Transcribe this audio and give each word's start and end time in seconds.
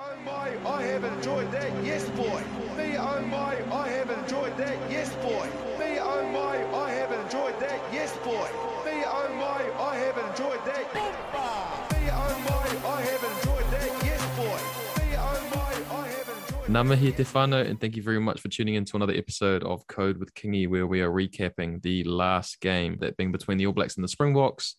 oh 0.00 0.16
my, 0.24 0.70
I 0.70 0.82
have 0.82 1.04
enjoyed 1.04 1.50
that, 1.52 1.84
yes 1.84 2.08
boy. 2.10 2.42
Me 2.76 2.96
oh 2.96 3.20
my, 3.22 3.54
I 3.72 3.88
have 3.88 4.10
enjoyed 4.10 4.56
that, 4.56 4.90
yes 4.90 5.14
boy. 5.16 5.46
Me 5.78 5.98
oh 5.98 6.22
my, 6.32 6.56
I 6.76 6.90
have 6.90 7.12
enjoyed 7.12 7.58
that, 7.60 7.80
yes 7.92 8.16
boy. 8.18 8.48
Me 8.86 9.02
oh 9.06 9.28
my, 9.44 9.62
I 9.82 9.96
have 9.96 10.18
enjoyed 10.18 10.64
that. 10.66 10.94
Me 10.94 12.10
oh 12.10 12.34
my, 12.48 12.66
I 12.88 13.00
have 13.02 13.24
enjoyed 13.32 13.70
that, 13.74 14.04
yes 14.04 14.22
boy. 14.36 14.60
Me 15.00 15.16
oh 15.16 15.50
my, 15.54 15.96
I 15.96 16.08
have 16.08 16.28
enjoyed 16.28 16.68
Namahi 16.68 17.16
te 17.16 17.24
whānau, 17.24 17.68
and 17.68 17.80
thank 17.80 17.96
you 17.96 18.02
very 18.02 18.20
much 18.20 18.40
for 18.40 18.48
tuning 18.48 18.74
in 18.74 18.84
to 18.86 18.96
another 18.96 19.14
episode 19.14 19.64
of 19.64 19.86
Code 19.88 20.18
with 20.18 20.32
Kingy, 20.34 20.68
where 20.68 20.86
we 20.86 21.00
are 21.00 21.10
recapping 21.10 21.82
the 21.82 22.04
last 22.04 22.60
game, 22.60 22.98
that 23.00 23.16
being 23.16 23.32
between 23.32 23.58
the 23.58 23.66
All 23.66 23.72
Blacks 23.72 23.96
and 23.96 24.04
the 24.04 24.08
Springboks, 24.08 24.76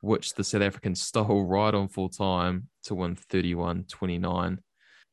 which 0.00 0.34
the 0.34 0.44
South 0.44 0.62
Africans 0.62 1.02
stole 1.08 1.44
right 1.44 1.74
on 1.74 1.88
full 1.88 2.08
time 2.08 2.68
to 2.84 2.94
win 2.94 3.16
31 3.16 3.84
29. 3.84 4.58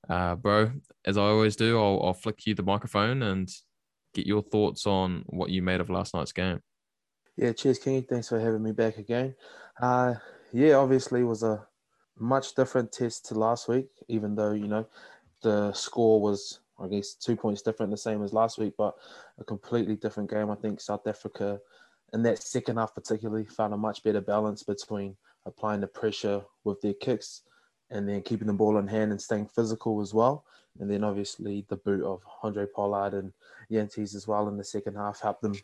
Uh, 0.10 0.36
bro, 0.36 0.72
as 1.06 1.18
I 1.18 1.24
always 1.24 1.56
do, 1.56 1.78
I'll, 1.78 2.02
I'll 2.04 2.14
flick 2.14 2.46
you 2.46 2.56
the 2.56 2.64
microphone 2.64 3.24
and 3.24 3.50
get 4.14 4.26
your 4.26 4.42
thoughts 4.42 4.88
on 4.88 5.24
what 5.28 5.50
you 5.50 5.62
made 5.62 5.82
of 5.82 5.90
last 5.90 6.14
night's 6.14 6.32
game. 6.32 6.62
Yeah, 7.36 7.54
cheers, 7.54 7.80
Kingy. 7.80 8.08
Thanks 8.08 8.30
for 8.30 8.40
having 8.40 8.64
me 8.64 8.72
back 8.72 8.98
again. 8.98 9.36
Uh, 9.82 10.16
yeah, 10.54 10.74
obviously 10.74 11.22
it 11.22 11.26
was 11.26 11.44
a 11.44 11.68
much 12.18 12.56
different 12.56 12.92
test 12.92 13.26
to 13.28 13.36
last 13.36 13.68
week, 13.68 13.90
even 14.08 14.36
though, 14.36 14.54
you 14.54 14.68
know, 14.68 14.88
the 15.44 15.72
score 15.74 16.20
was, 16.20 16.62
I 16.80 16.88
guess, 16.88 17.14
two 17.14 17.36
points 17.36 17.62
different, 17.62 17.92
the 17.92 17.98
same 17.98 18.24
as 18.24 18.34
last 18.34 18.58
week, 18.58 18.74
but 18.78 18.96
a 19.40 19.44
completely 19.44 19.96
different 19.96 20.30
game. 20.30 20.50
I 20.50 20.56
think 20.56 20.82
South 20.82 21.06
Africa, 21.06 21.60
in 22.14 22.24
that 22.24 22.42
second 22.42 22.78
half 22.78 22.96
particularly, 22.96 23.46
found 23.46 23.74
a 23.74 23.78
much 23.78 24.04
better 24.04 24.22
balance 24.22 24.64
between 24.64 25.16
applying 25.46 25.82
the 25.82 25.88
pressure 25.88 26.42
with 26.64 26.82
their 26.82 26.94
kicks 26.94 27.44
and 27.90 28.08
then 28.08 28.22
keeping 28.22 28.48
the 28.48 28.54
ball 28.54 28.78
in 28.78 28.88
hand 28.88 29.12
and 29.12 29.22
staying 29.22 29.48
physical 29.48 30.02
as 30.02 30.14
well. 30.14 30.46
And 30.80 30.90
then 30.90 31.04
obviously 31.04 31.66
the 31.70 31.78
boot 31.78 32.04
of 32.04 32.22
Andre 32.44 32.66
Pollard 32.66 33.14
and 33.14 33.34
Jantjies 33.72 34.16
as 34.16 34.28
well 34.28 34.48
in 34.48 34.58
the 34.58 34.64
second 34.64 34.96
half 34.96 35.22
helped 35.22 35.42
them 35.42 35.56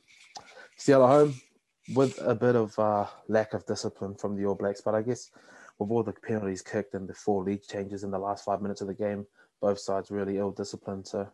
steal 0.78 1.04
at 1.04 1.10
home 1.10 1.36
with 1.94 2.20
a 2.22 2.34
bit 2.34 2.56
of 2.56 2.78
uh, 2.80 3.06
lack 3.28 3.54
of 3.54 3.66
discipline 3.66 4.16
from 4.16 4.36
the 4.36 4.46
All 4.46 4.56
Blacks. 4.56 4.82
But 4.82 4.96
I 4.96 5.02
guess 5.02 5.30
with 5.78 5.92
all 5.92 6.04
the 6.04 6.14
penalties 6.14 6.62
kicked 6.62 6.94
and 6.94 7.08
the 7.08 7.14
four 7.14 7.44
lead 7.44 7.64
changes 7.64 8.04
in 8.04 8.12
the 8.12 8.20
last 8.20 8.46
five 8.46 8.62
minutes 8.62 8.82
of 8.82 8.88
the 8.88 8.94
game, 8.94 9.26
both 9.62 9.80
sides 9.80 10.12
really 10.12 10.38
ill 10.38 10.52
disciplined. 10.52 11.08
So 11.08 11.28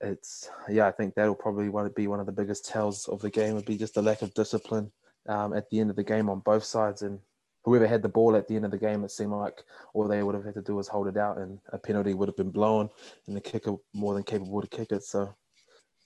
it's 0.00 0.50
yeah, 0.68 0.86
I 0.86 0.92
think 0.92 1.14
that'll 1.14 1.34
probably 1.34 1.70
be 1.94 2.06
one 2.06 2.20
of 2.20 2.26
the 2.26 2.32
biggest 2.32 2.66
tells 2.66 3.08
of 3.08 3.20
the 3.20 3.30
game 3.30 3.54
would 3.54 3.64
be 3.64 3.78
just 3.78 3.94
the 3.94 4.02
lack 4.02 4.22
of 4.22 4.34
discipline 4.34 4.90
um, 5.28 5.54
at 5.54 5.68
the 5.70 5.80
end 5.80 5.90
of 5.90 5.96
the 5.96 6.04
game 6.04 6.28
on 6.28 6.40
both 6.40 6.64
sides. 6.64 7.02
And 7.02 7.20
whoever 7.66 7.86
had 7.86 8.00
the 8.00 8.08
ball 8.08 8.36
at 8.36 8.46
the 8.46 8.54
end 8.54 8.64
of 8.64 8.70
the 8.70 8.78
game, 8.78 9.04
it 9.04 9.10
seemed 9.10 9.32
like 9.32 9.64
all 9.92 10.06
they 10.06 10.22
would 10.22 10.36
have 10.36 10.44
had 10.44 10.54
to 10.54 10.62
do 10.62 10.76
was 10.76 10.88
hold 10.88 11.08
it 11.08 11.16
out, 11.16 11.36
and 11.36 11.58
a 11.72 11.78
penalty 11.78 12.14
would 12.14 12.28
have 12.28 12.36
been 12.36 12.50
blown, 12.50 12.88
and 13.26 13.36
the 13.36 13.40
kicker 13.40 13.74
more 13.92 14.14
than 14.14 14.22
capable 14.22 14.62
to 14.62 14.68
kick 14.68 14.92
it. 14.92 15.02
So 15.02 15.34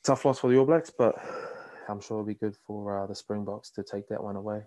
tough 0.03 0.25
loss 0.25 0.41
for 0.41 0.51
the 0.51 0.57
All 0.57 0.65
Blacks, 0.65 0.91
but 0.91 1.15
I'm 1.89 2.01
sure 2.01 2.17
it'll 2.17 2.27
be 2.27 2.35
good 2.35 2.57
for 2.67 2.99
uh, 2.99 3.07
the 3.07 3.15
Springboks 3.15 3.71
to 3.73 3.83
take 3.83 4.09
that 4.09 4.25
one 4.25 4.37
away. 4.37 4.63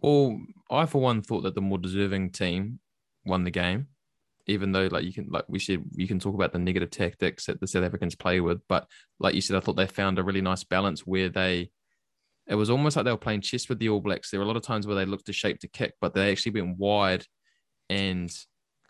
Well, 0.00 0.40
I 0.70 0.86
for 0.86 1.00
one 1.00 1.20
thought 1.20 1.42
that 1.42 1.56
the 1.56 1.60
more 1.60 1.78
deserving 1.78 2.30
team 2.30 2.78
won 3.26 3.42
the 3.42 3.50
game, 3.50 3.88
even 4.46 4.70
though 4.70 4.86
like 4.86 5.04
you 5.04 5.12
can 5.12 5.28
like 5.30 5.46
we 5.48 5.58
said 5.58 5.82
you 5.96 6.06
can 6.06 6.20
talk 6.20 6.34
about 6.34 6.52
the 6.52 6.58
negative 6.60 6.90
tactics 6.90 7.46
that 7.46 7.60
the 7.60 7.66
South 7.66 7.84
Africans 7.84 8.14
play 8.14 8.40
with, 8.40 8.60
but 8.68 8.86
like 9.18 9.34
you 9.34 9.40
said, 9.40 9.56
I 9.56 9.60
thought 9.60 9.76
they 9.76 9.88
found 9.88 10.20
a 10.20 10.22
really 10.22 10.42
nice 10.42 10.62
balance 10.62 11.00
where 11.00 11.28
they 11.28 11.70
it 12.46 12.54
was 12.54 12.70
almost 12.70 12.96
like 12.96 13.04
they 13.04 13.10
were 13.10 13.16
playing 13.16 13.40
chess 13.40 13.68
with 13.68 13.78
the 13.78 13.88
All 13.88 14.00
Blacks. 14.00 14.30
There 14.30 14.40
were 14.40 14.44
a 14.44 14.48
lot 14.48 14.56
of 14.56 14.62
times 14.62 14.86
where 14.86 14.96
they 14.96 15.06
looked 15.06 15.26
to 15.26 15.32
shape 15.32 15.60
to 15.60 15.68
kick, 15.68 15.94
but 16.00 16.14
they 16.14 16.30
actually 16.30 16.60
went 16.60 16.76
wide 16.76 17.24
and 17.88 18.30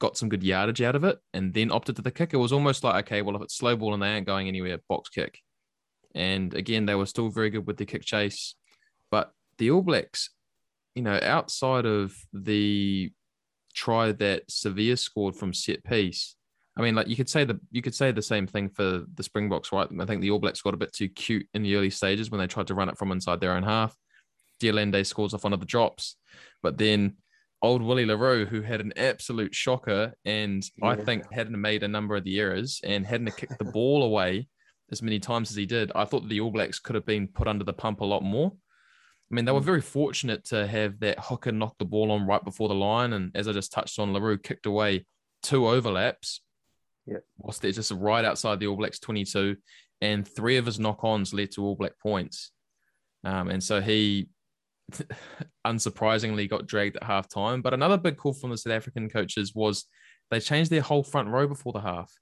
got 0.00 0.16
some 0.16 0.28
good 0.28 0.42
yardage 0.42 0.82
out 0.82 0.96
of 0.96 1.04
it 1.04 1.18
and 1.32 1.54
then 1.54 1.70
opted 1.70 1.96
to 1.96 2.02
the 2.02 2.10
kick. 2.10 2.34
It 2.34 2.38
was 2.38 2.52
almost 2.52 2.82
like, 2.82 3.06
okay, 3.06 3.22
well, 3.22 3.36
if 3.36 3.42
it's 3.42 3.56
slow 3.56 3.76
ball 3.76 3.94
and 3.94 4.02
they 4.02 4.12
aren't 4.12 4.26
going 4.26 4.48
anywhere, 4.48 4.78
box 4.88 5.08
kick. 5.08 5.38
And 6.14 6.52
again, 6.54 6.86
they 6.86 6.94
were 6.94 7.06
still 7.06 7.28
very 7.28 7.50
good 7.50 7.66
with 7.66 7.76
the 7.76 7.86
kick 7.86 8.04
chase. 8.04 8.54
But 9.10 9.32
the 9.58 9.70
All 9.70 9.82
Blacks, 9.82 10.30
you 10.94 11.02
know, 11.02 11.18
outside 11.22 11.86
of 11.86 12.14
the 12.32 13.12
try 13.72 14.12
that 14.12 14.48
Savea 14.48 14.98
scored 14.98 15.36
from 15.36 15.54
set 15.54 15.84
piece, 15.84 16.36
I 16.76 16.82
mean, 16.82 16.94
like 16.94 17.08
you 17.08 17.16
could 17.16 17.28
say 17.28 17.44
the 17.44 17.60
you 17.70 17.82
could 17.82 17.94
say 17.94 18.10
the 18.10 18.22
same 18.22 18.46
thing 18.46 18.68
for 18.68 19.04
the 19.14 19.22
Springboks, 19.22 19.70
right? 19.72 19.88
I 20.00 20.04
think 20.06 20.20
the 20.20 20.30
All 20.30 20.40
Blacks 20.40 20.62
got 20.62 20.74
a 20.74 20.78
bit 20.78 20.92
too 20.92 21.08
cute 21.08 21.46
in 21.54 21.62
the 21.62 21.76
early 21.76 21.90
stages 21.90 22.30
when 22.30 22.40
they 22.40 22.46
tried 22.46 22.66
to 22.68 22.74
run 22.74 22.88
it 22.88 22.98
from 22.98 23.12
inside 23.12 23.40
their 23.40 23.52
own 23.52 23.62
half. 23.62 23.96
de 24.58 25.04
scores 25.04 25.34
off 25.34 25.44
one 25.44 25.52
of 25.52 25.60
the 25.60 25.66
drops, 25.66 26.16
but 26.62 26.76
then 26.78 27.16
old 27.62 27.80
Willie 27.80 28.06
le 28.06 28.16
Roux, 28.16 28.44
who 28.44 28.60
had 28.60 28.80
an 28.80 28.92
absolute 28.96 29.54
shocker, 29.54 30.14
and 30.24 30.68
yeah. 30.76 30.88
I 30.88 30.96
think 30.96 31.32
hadn't 31.32 31.60
made 31.60 31.82
a 31.82 31.88
number 31.88 32.16
of 32.16 32.24
the 32.24 32.38
errors 32.40 32.80
and 32.82 33.06
hadn't 33.06 33.36
kicked 33.36 33.58
the 33.58 33.64
ball 33.64 34.02
away 34.02 34.48
as 34.90 35.02
many 35.02 35.18
times 35.18 35.50
as 35.50 35.56
he 35.56 35.66
did, 35.66 35.90
I 35.94 36.04
thought 36.04 36.28
the 36.28 36.40
All 36.40 36.50
Blacks 36.50 36.78
could 36.78 36.94
have 36.94 37.06
been 37.06 37.28
put 37.28 37.48
under 37.48 37.64
the 37.64 37.72
pump 37.72 38.00
a 38.00 38.04
lot 38.04 38.22
more. 38.22 38.52
I 39.30 39.34
mean, 39.34 39.44
they 39.44 39.52
were 39.52 39.60
mm. 39.60 39.64
very 39.64 39.80
fortunate 39.80 40.44
to 40.46 40.66
have 40.66 41.00
that 41.00 41.18
hooker 41.18 41.52
knock 41.52 41.76
the 41.78 41.84
ball 41.84 42.12
on 42.12 42.26
right 42.26 42.44
before 42.44 42.68
the 42.68 42.74
line, 42.74 43.12
and 43.12 43.32
as 43.34 43.48
I 43.48 43.52
just 43.52 43.72
touched 43.72 43.98
on, 43.98 44.12
le 44.12 44.20
Roux 44.20 44.38
kicked 44.38 44.66
away 44.66 45.06
two 45.42 45.66
overlaps 45.66 46.40
yeah. 47.06 47.18
Whilst 47.38 47.62
they're 47.62 47.72
just 47.72 47.92
right 47.92 48.24
outside 48.24 48.60
the 48.60 48.66
All 48.66 48.76
Blacks 48.76 48.98
22, 48.98 49.56
and 50.00 50.26
three 50.26 50.56
of 50.56 50.66
his 50.66 50.78
knock 50.78 51.02
ons 51.02 51.34
led 51.34 51.50
to 51.52 51.64
All 51.64 51.76
Black 51.76 51.98
points. 52.00 52.50
Um, 53.24 53.48
and 53.48 53.62
so 53.62 53.80
he 53.80 54.28
unsurprisingly 55.66 56.48
got 56.48 56.66
dragged 56.66 56.96
at 56.96 57.04
half 57.04 57.28
time. 57.28 57.62
But 57.62 57.74
another 57.74 57.96
big 57.96 58.16
call 58.16 58.32
from 58.32 58.50
the 58.50 58.58
South 58.58 58.72
African 58.72 59.08
coaches 59.08 59.54
was 59.54 59.86
they 60.30 60.40
changed 60.40 60.70
their 60.70 60.82
whole 60.82 61.02
front 61.02 61.28
row 61.28 61.46
before 61.46 61.72
the 61.72 61.80
half. 61.80 62.12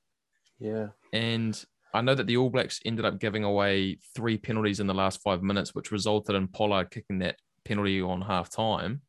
Yeah. 0.59 0.89
And 1.13 1.61
I 1.95 2.01
know 2.01 2.15
that 2.15 2.27
the 2.27 2.37
All 2.37 2.51
Blacks 2.51 2.81
ended 2.85 3.05
up 3.05 3.21
giving 3.21 3.45
away 3.45 3.99
three 4.15 4.39
penalties 4.39 4.81
in 4.81 4.87
the 4.87 4.95
last 4.95 5.21
five 5.23 5.43
minutes, 5.43 5.75
which 5.75 5.93
resulted 5.93 6.37
in 6.37 6.49
Pollard 6.49 6.91
kicking 6.91 7.19
that 7.19 7.37
penalty 7.65 8.01
on 8.01 8.23
half 8.23 8.51
time, 8.51 9.03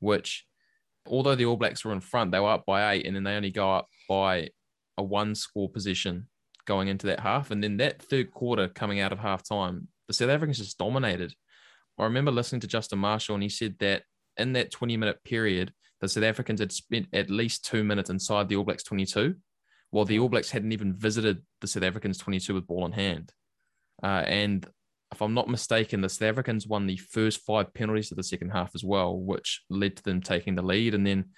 which 0.00 0.44
although 1.06 1.34
the 1.34 1.46
All 1.46 1.56
Blacks 1.56 1.84
were 1.84 1.92
in 1.92 2.00
front, 2.00 2.30
they 2.30 2.40
were 2.40 2.50
up 2.50 2.66
by 2.66 2.92
eight, 2.92 3.06
and 3.06 3.16
then 3.16 3.24
they 3.24 3.34
only 3.34 3.50
go 3.50 3.74
up 3.74 3.88
by 4.08 4.50
a 4.98 5.02
one 5.02 5.34
score 5.34 5.70
position 5.70 6.28
going 6.66 6.88
into 6.88 7.06
that 7.06 7.20
half. 7.20 7.50
And 7.50 7.64
then 7.64 7.78
that 7.78 8.02
third 8.02 8.30
quarter 8.30 8.68
coming 8.68 9.00
out 9.00 9.12
of 9.12 9.18
half 9.18 9.48
time, 9.48 9.88
the 10.06 10.12
South 10.12 10.28
Africans 10.28 10.58
just 10.58 10.78
dominated. 10.78 11.32
I 11.98 12.04
remember 12.04 12.30
listening 12.30 12.60
to 12.60 12.66
Justin 12.66 12.98
Marshall, 12.98 13.34
and 13.34 13.42
he 13.42 13.48
said 13.48 13.76
that 13.80 14.02
in 14.36 14.52
that 14.52 14.70
20 14.70 14.96
minute 14.96 15.24
period, 15.24 15.72
the 16.00 16.08
South 16.08 16.24
Africans 16.24 16.60
had 16.60 16.70
spent 16.70 17.06
at 17.12 17.30
least 17.30 17.64
two 17.64 17.82
minutes 17.82 18.10
inside 18.10 18.48
the 18.48 18.56
All 18.56 18.64
Blacks 18.64 18.84
22, 18.84 19.34
while 19.90 20.04
the 20.04 20.18
All 20.18 20.28
Blacks 20.28 20.50
hadn't 20.50 20.72
even 20.72 20.94
visited 20.94 21.42
the 21.60 21.66
South 21.66 21.82
Africans 21.82 22.18
22 22.18 22.54
with 22.54 22.66
ball 22.66 22.86
in 22.86 22.92
hand. 22.92 23.32
Uh, 24.02 24.22
and 24.26 24.66
if 25.12 25.22
I'm 25.22 25.34
not 25.34 25.48
mistaken, 25.48 26.00
the 26.00 26.08
South 26.08 26.28
Africans 26.28 26.66
won 26.66 26.86
the 26.86 26.98
first 26.98 27.40
five 27.40 27.72
penalties 27.74 28.10
of 28.10 28.16
the 28.16 28.22
second 28.22 28.50
half 28.50 28.72
as 28.74 28.84
well, 28.84 29.18
which 29.18 29.62
led 29.70 29.96
to 29.96 30.02
them 30.02 30.20
taking 30.20 30.54
the 30.54 30.62
lead. 30.62 30.94
And 30.94 31.06
then 31.06 31.30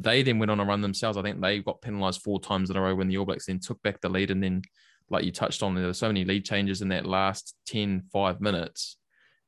they 0.00 0.22
then 0.22 0.38
went 0.38 0.50
on 0.50 0.60
a 0.60 0.64
run 0.64 0.80
themselves. 0.80 1.18
I 1.18 1.22
think 1.22 1.40
they 1.40 1.58
got 1.58 1.82
penalised 1.82 2.22
four 2.22 2.40
times 2.40 2.70
in 2.70 2.76
a 2.76 2.80
row 2.80 2.94
when 2.94 3.08
the 3.08 3.18
All 3.18 3.24
Blacks 3.24 3.46
then 3.46 3.58
took 3.58 3.82
back 3.82 4.00
the 4.00 4.08
lead. 4.08 4.30
And 4.30 4.42
then, 4.42 4.62
like 5.10 5.24
you 5.24 5.32
touched 5.32 5.62
on, 5.62 5.74
there 5.74 5.86
were 5.86 5.92
so 5.92 6.06
many 6.06 6.24
lead 6.24 6.44
changes 6.44 6.82
in 6.82 6.88
that 6.88 7.04
last 7.04 7.54
10, 7.66 8.04
five 8.12 8.40
minutes 8.40 8.96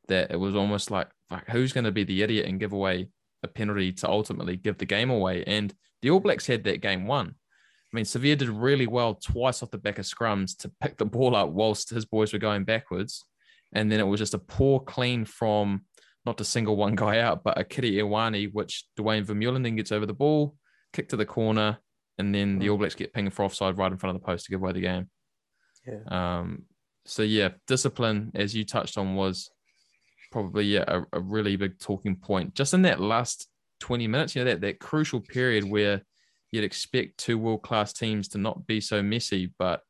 that 0.09 0.33
it 0.33 0.37
was 0.37 0.56
almost 0.56 0.91
like, 0.91 1.09
fuck, 1.28 1.49
who's 1.49 1.72
going 1.72 1.84
to 1.84 1.93
be 1.93 2.03
the 2.03 2.22
idiot 2.22 2.47
and 2.47 2.59
give 2.59 2.72
away 2.72 3.09
a 3.44 3.49
penalty 3.49 3.93
to 3.93 4.09
ultimately 4.09 4.56
give 4.56 4.77
the 4.78 4.87
game 4.87 5.10
away? 5.10 5.44
And 5.47 5.72
the 6.03 6.10
All 6.10 6.21
Blacks 6.21 6.47
had 6.47 6.65
that 6.65 6.81
game 6.81 7.06
won. 7.06 7.28
I 7.93 7.97
mean, 7.97 8.05
Savea 8.05 8.37
did 8.37 8.49
really 8.49 8.89
well 8.89 9.15
twice 9.15 9.62
off 9.62 9.71
the 9.71 9.78
back 9.78 9.99
of 9.99 10.05
scrums 10.05 10.56
to 10.59 10.71
pick 10.81 10.97
the 10.97 11.05
ball 11.05 11.37
up 11.37 11.50
whilst 11.50 11.91
his 11.91 12.05
boys 12.05 12.33
were 12.33 12.39
going 12.41 12.65
backwards. 12.65 13.25
And 13.72 13.91
then 13.91 14.00
it 14.00 14.05
was 14.05 14.19
just 14.19 14.34
a 14.34 14.39
poor 14.39 14.81
clean 14.81 15.25
from 15.25 15.84
not 16.27 16.39
to 16.39 16.45
single 16.45 16.77
one 16.77 16.95
guy 16.95 17.21
out, 17.21 17.43
but 17.43 17.57
a 17.57 17.63
Akira 17.63 17.89
Ioane, 17.89 18.53
which 18.53 18.85
Duane 18.97 19.25
Vermeulen 19.25 19.63
then 19.63 19.77
gets 19.77 19.93
over 19.93 20.07
the 20.07 20.13
ball, 20.13 20.55
kick 20.93 21.09
to 21.11 21.17
the 21.17 21.27
corner, 21.27 21.79
and 22.19 22.35
then 22.35 22.59
the 22.59 22.67
hmm. 22.67 22.73
All 22.73 22.79
Blacks 22.79 22.95
get 22.95 23.13
pinged 23.13 23.33
for 23.33 23.45
offside 23.45 23.79
right 23.79 23.91
in 23.91 23.99
front 23.99 24.15
of 24.15 24.22
the 24.22 24.27
post 24.27 24.45
to 24.45 24.51
give 24.51 24.61
away 24.61 24.72
the 24.72 24.81
game. 24.81 25.09
Yeah. 25.87 26.39
Um, 26.39 26.65
so 27.07 27.22
yeah, 27.22 27.51
discipline, 27.67 28.33
as 28.34 28.55
you 28.55 28.65
touched 28.65 28.99
on, 28.99 29.17
was 29.17 29.51
probably 30.31 30.65
yeah, 30.65 30.84
a, 30.87 31.03
a 31.15 31.21
really 31.21 31.57
big 31.57 31.78
talking 31.78 32.17
point. 32.17 32.55
Just 32.55 32.75
in 32.75 32.83
that 32.83 33.01
last 33.01 33.49
20 33.81 34.07
minutes, 34.07 34.37
you 34.37 34.45
know, 34.45 34.51
that, 34.51 34.61
that 34.61 34.78
crucial 34.78 35.21
period 35.21 35.65
where 35.65 36.03
you'd 36.53 36.65
expect 36.65 37.19
two 37.19 37.39
world 37.39 37.63
class 37.63 37.93
teams 37.93 38.28
to 38.28 38.39
not 38.39 38.66
be 38.66 38.81
so 38.81 39.03
messy, 39.03 39.53
but 39.59 39.81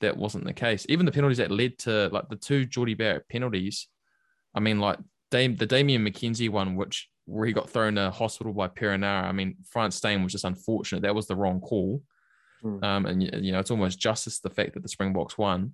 that 0.00 0.16
wasn't 0.16 0.44
the 0.44 0.52
case. 0.52 0.86
Even 0.88 1.06
the 1.06 1.12
penalties 1.12 1.38
that 1.38 1.50
led 1.50 1.78
to 1.78 2.08
like 2.12 2.28
the 2.28 2.36
two 2.36 2.66
Jordie 2.66 2.94
Barrett 2.94 3.28
penalties. 3.28 3.88
I 4.54 4.60
mean, 4.60 4.80
like 4.80 4.98
Dame, 5.32 5.56
the 5.56 5.66
Damian 5.66 6.04
McKenzie 6.04 6.50
one, 6.50 6.76
which 6.76 7.08
where 7.24 7.46
he 7.46 7.52
got 7.52 7.70
thrown 7.70 7.94
to 7.96 8.10
hospital 8.10 8.52
by 8.52 8.68
Perenara. 8.68 9.24
I 9.24 9.32
mean, 9.32 9.56
Frans 9.70 9.96
Steyn 9.96 10.22
was 10.22 10.32
just 10.32 10.44
unfortunate. 10.44 11.02
That 11.02 11.14
was 11.14 11.26
the 11.26 11.36
wrong 11.36 11.60
call. 11.60 12.02
Mm. 12.62 12.84
Um, 12.84 13.06
and 13.06 13.22
you 13.22 13.50
know, 13.50 13.58
it's 13.58 13.70
almost 13.70 13.98
justice 13.98 14.38
the 14.38 14.50
fact 14.50 14.74
that 14.74 14.82
the 14.82 14.88
Springboks 14.88 15.38
won. 15.38 15.72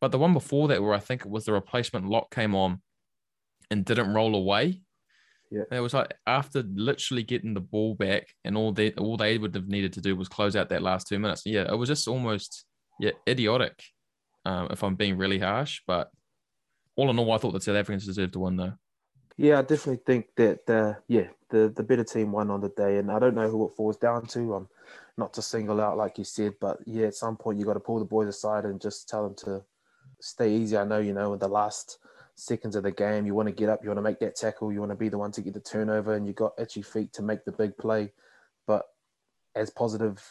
But 0.00 0.12
the 0.12 0.18
one 0.18 0.32
before 0.32 0.68
that, 0.68 0.82
where 0.82 0.94
I 0.94 0.98
think 0.98 1.22
it 1.22 1.30
was 1.30 1.44
the 1.44 1.52
replacement 1.52 2.08
lock 2.08 2.34
came 2.34 2.54
on 2.54 2.80
and 3.70 3.84
didn't 3.84 4.14
roll 4.14 4.34
away. 4.34 4.80
Yeah. 5.50 5.64
It 5.70 5.80
was 5.80 5.92
like 5.92 6.14
after 6.26 6.62
literally 6.74 7.22
getting 7.22 7.52
the 7.52 7.60
ball 7.60 7.94
back, 7.94 8.28
and 8.44 8.56
all 8.56 8.72
they 8.72 8.92
all 8.92 9.16
they 9.16 9.36
would 9.36 9.54
have 9.54 9.68
needed 9.68 9.92
to 9.94 10.00
do 10.00 10.16
was 10.16 10.28
close 10.28 10.56
out 10.56 10.70
that 10.70 10.82
last 10.82 11.08
two 11.08 11.18
minutes. 11.18 11.42
Yeah, 11.44 11.70
it 11.70 11.76
was 11.76 11.88
just 11.88 12.08
almost 12.08 12.64
yeah 13.00 13.10
idiotic, 13.28 13.82
um, 14.46 14.68
if 14.70 14.82
I'm 14.82 14.94
being 14.94 15.18
really 15.18 15.38
harsh. 15.38 15.80
But 15.86 16.10
all 16.96 17.10
in 17.10 17.18
all, 17.18 17.32
I 17.32 17.38
thought 17.38 17.52
the 17.52 17.60
South 17.60 17.76
Africans 17.76 18.06
deserved 18.06 18.32
to 18.34 18.40
win 18.40 18.56
though. 18.56 18.72
Yeah, 19.36 19.58
I 19.58 19.62
definitely 19.62 20.02
think 20.06 20.28
that 20.36 20.70
uh, 20.70 21.00
yeah, 21.08 21.28
the 21.50 21.72
the 21.74 21.82
better 21.82 22.04
team 22.04 22.32
won 22.32 22.50
on 22.50 22.60
the 22.60 22.68
day, 22.70 22.98
and 22.98 23.10
I 23.10 23.18
don't 23.18 23.34
know 23.34 23.50
who 23.50 23.66
it 23.66 23.74
falls 23.76 23.96
down 23.96 24.26
to. 24.28 24.54
I'm 24.54 24.68
not 25.16 25.34
to 25.34 25.42
single 25.42 25.80
out 25.80 25.96
like 25.96 26.18
you 26.18 26.24
said, 26.24 26.54
but 26.60 26.78
yeah, 26.86 27.06
at 27.08 27.14
some 27.14 27.36
point 27.36 27.58
you 27.58 27.64
got 27.64 27.74
to 27.74 27.80
pull 27.80 27.98
the 27.98 28.04
boys 28.04 28.28
aside 28.28 28.64
and 28.64 28.80
just 28.80 29.08
tell 29.08 29.24
them 29.24 29.34
to 29.44 29.64
stay 30.20 30.54
easy. 30.54 30.76
I 30.76 30.84
know 30.84 30.98
you 30.98 31.14
know 31.14 31.32
in 31.32 31.40
the 31.40 31.48
last 31.48 31.98
seconds 32.36 32.76
of 32.76 32.84
the 32.84 32.92
game, 32.92 33.26
you 33.26 33.34
want 33.34 33.48
to 33.48 33.54
get 33.54 33.68
up, 33.68 33.80
you 33.82 33.88
want 33.90 33.98
to 33.98 34.02
make 34.02 34.20
that 34.20 34.36
tackle, 34.36 34.72
you 34.72 34.80
want 34.80 34.92
to 34.92 34.96
be 34.96 35.08
the 35.08 35.18
one 35.18 35.32
to 35.32 35.42
get 35.42 35.54
the 35.54 35.60
turnover, 35.60 36.14
and 36.14 36.26
you 36.26 36.32
got 36.34 36.52
itchy 36.58 36.82
feet 36.82 37.12
to 37.14 37.22
make 37.22 37.44
the 37.44 37.52
big 37.52 37.76
play. 37.78 38.12
But 38.66 38.84
as 39.56 39.70
positive 39.70 40.22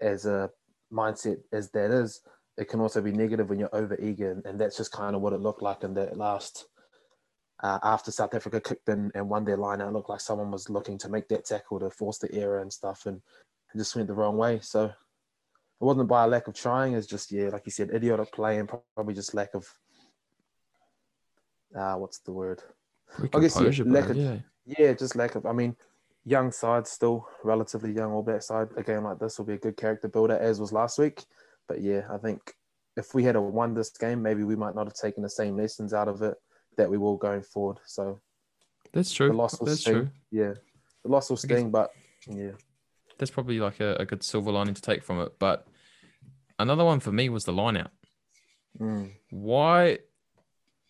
as 0.00 0.26
a 0.26 0.50
mindset 0.92 1.38
as 1.52 1.70
that 1.72 1.90
is, 1.90 2.20
it 2.58 2.68
can 2.68 2.80
also 2.80 3.02
be 3.02 3.12
negative 3.12 3.48
when 3.50 3.58
you're 3.58 3.74
over 3.74 3.98
eager, 4.00 4.40
and 4.44 4.60
that's 4.60 4.76
just 4.76 4.92
kind 4.92 5.16
of 5.16 5.22
what 5.22 5.32
it 5.32 5.40
looked 5.40 5.62
like 5.62 5.82
in 5.84 5.94
that 5.94 6.16
last. 6.16 6.66
Uh, 7.62 7.78
after 7.82 8.10
South 8.10 8.34
Africa 8.34 8.60
kicked 8.60 8.88
in 8.88 9.12
and 9.14 9.28
won 9.28 9.44
their 9.44 9.56
line, 9.56 9.80
it 9.80 9.92
looked 9.92 10.08
like 10.08 10.20
someone 10.20 10.50
was 10.50 10.70
looking 10.70 10.96
to 10.98 11.10
make 11.10 11.28
that 11.28 11.44
tackle 11.44 11.78
to 11.80 11.90
force 11.90 12.18
the 12.18 12.32
error 12.34 12.60
and 12.60 12.72
stuff, 12.72 13.04
and 13.04 13.20
it 13.74 13.78
just 13.78 13.94
went 13.94 14.08
the 14.08 14.14
wrong 14.14 14.38
way. 14.38 14.60
So 14.62 14.84
it 14.86 14.94
wasn't 15.78 16.08
by 16.08 16.24
a 16.24 16.28
lack 16.28 16.48
of 16.48 16.54
trying; 16.54 16.94
it's 16.94 17.06
just 17.06 17.30
yeah, 17.30 17.48
like 17.48 17.66
you 17.66 17.72
said, 17.72 17.90
idiotic 17.90 18.32
play 18.32 18.58
and 18.58 18.70
probably 18.94 19.12
just 19.12 19.34
lack 19.34 19.54
of 19.54 19.68
uh, 21.76 21.94
what's 21.94 22.20
the 22.20 22.32
word? 22.32 22.62
I 23.34 23.40
guess 23.40 23.60
yeah, 23.60 23.84
lack 23.84 24.08
of 24.08 24.16
yeah. 24.16 24.38
yeah, 24.64 24.92
just 24.94 25.14
lack 25.14 25.34
of. 25.34 25.44
I 25.44 25.52
mean, 25.52 25.76
young 26.24 26.52
side 26.52 26.86
still 26.86 27.28
relatively 27.44 27.92
young 27.92 28.12
All 28.12 28.22
Black 28.22 28.42
side. 28.42 28.68
A 28.76 28.82
game 28.82 29.04
like 29.04 29.18
this 29.18 29.36
will 29.36 29.44
be 29.44 29.54
a 29.54 29.58
good 29.58 29.76
character 29.76 30.08
builder, 30.08 30.38
as 30.38 30.60
was 30.60 30.72
last 30.72 30.98
week. 30.98 31.24
But 31.68 31.82
yeah, 31.82 32.02
I 32.10 32.16
think 32.16 32.40
if 32.96 33.14
we 33.14 33.22
had 33.22 33.36
a 33.36 33.40
won 33.40 33.74
this 33.74 33.90
game, 33.90 34.22
maybe 34.22 34.44
we 34.44 34.56
might 34.56 34.74
not 34.74 34.86
have 34.86 34.94
taken 34.94 35.22
the 35.22 35.28
same 35.28 35.58
lessons 35.58 35.92
out 35.92 36.08
of 36.08 36.22
it 36.22 36.36
that 36.80 36.90
we 36.90 36.98
will 36.98 37.16
going 37.16 37.42
forward. 37.42 37.78
So 37.86 38.20
That's 38.92 39.12
true. 39.12 39.28
the 39.28 39.34
loss 39.34 39.58
will 39.60 39.66
That's 39.66 39.82
sting. 39.82 39.94
true. 39.94 40.10
Yeah, 40.30 40.54
the 41.04 41.10
loss 41.10 41.28
will 41.28 41.36
sting, 41.36 41.70
but 41.70 41.90
yeah, 42.26 42.52
That's 43.18 43.30
probably 43.30 43.60
like 43.60 43.80
a, 43.80 43.96
a 43.96 44.06
good 44.06 44.22
silver 44.22 44.50
lining 44.50 44.74
to 44.74 44.82
take 44.82 45.04
from 45.04 45.20
it. 45.20 45.38
But 45.38 45.66
another 46.58 46.84
one 46.84 47.00
for 47.00 47.12
me 47.12 47.28
was 47.28 47.44
the 47.44 47.52
line 47.52 47.76
out. 47.76 47.90
Mm. 48.80 49.12
Why 49.30 49.98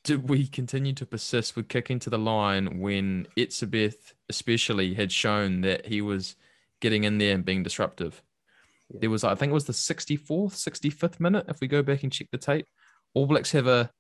did 0.05 0.29
we 0.29 0.47
continue 0.47 0.93
to 0.95 1.07
persist 1.07 1.57
with 1.57 1.69
kicking 1.69 1.99
to 2.01 2.11
the 2.11 2.19
line 2.19 2.79
when 2.81 3.27
Etzebeth 3.37 4.15
especially 4.29 4.95
had 4.95 5.13
shown 5.13 5.61
that 5.63 5.87
he 5.87 6.01
was 6.01 6.37
getting 6.81 7.05
in 7.05 7.19
there 7.19 7.35
and 7.35 7.45
being 7.45 7.63
disruptive? 7.63 8.23
Yeah. 8.91 9.01
There 9.03 9.11
was, 9.11 9.25
I 9.25 9.35
think 9.35 9.51
it 9.51 9.55
was 9.55 9.67
the 9.67 9.73
64th, 9.73 10.55
65th 10.55 11.21
minute, 11.21 11.47
if 11.49 11.61
we 11.61 11.67
go 11.67 11.83
back 11.83 12.03
and 12.03 12.13
check 12.13 12.29
the 12.31 12.39
tape. 12.39 12.67
All 13.15 13.27
Blacks 13.27 13.53
have 13.53 13.67
a, 13.67 13.91